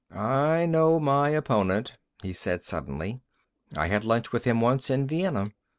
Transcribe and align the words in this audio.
"I 0.15 0.65
know 0.65 0.99
my 0.99 1.29
opponent," 1.29 1.99
he 2.23 2.33
said 2.33 2.63
suddenly. 2.63 3.21
"I 3.77 3.85
had 3.89 4.03
lunch 4.03 4.31
with 4.31 4.45
him 4.45 4.59
once 4.59 4.89
in 4.89 5.05
Vienna. 5.05 5.51